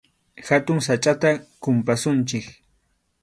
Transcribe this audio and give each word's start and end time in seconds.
Hatun 0.47 0.79
sachʼata 0.85 1.29
kumpasunchik. 1.63 2.45